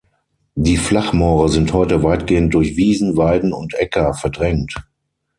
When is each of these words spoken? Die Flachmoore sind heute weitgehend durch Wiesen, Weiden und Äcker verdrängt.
Die 0.55 0.77
Flachmoore 0.77 1.47
sind 1.49 1.73
heute 1.73 2.01
weitgehend 2.01 2.55
durch 2.55 2.75
Wiesen, 2.75 3.17
Weiden 3.17 3.53
und 3.53 3.75
Äcker 3.75 4.15
verdrängt. 4.15 4.73